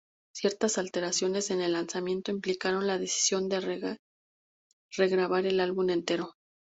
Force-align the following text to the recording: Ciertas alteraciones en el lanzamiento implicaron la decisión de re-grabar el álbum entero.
Ciertas 0.35 0.79
alteraciones 0.79 1.51
en 1.51 1.61
el 1.61 1.73
lanzamiento 1.73 2.31
implicaron 2.31 2.87
la 2.87 2.97
decisión 2.97 3.47
de 3.49 3.59
re-grabar 4.97 5.45
el 5.45 5.59
álbum 5.59 5.91
entero. 5.91 6.33